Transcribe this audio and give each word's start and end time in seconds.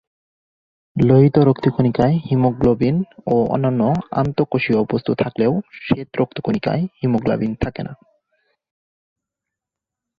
লোহিত 0.95 1.35
রক্তকণিকায় 1.39 2.15
হিমোগ্লোবিন 2.29 2.95
ও 3.27 3.35
অন্যান্য 3.47 3.81
অন্তঃকোষীয় 4.11 4.79
বস্তু 4.91 5.11
থাকলেও 5.15 5.53
শ্বেত 5.81 6.09
রক্তকণিকায় 6.19 6.83
হিমোগ্লোবিন 7.01 7.51
থাকে 7.55 7.81
না। 7.83 7.93